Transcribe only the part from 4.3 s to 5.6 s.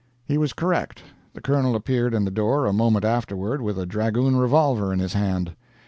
revolver in his hand.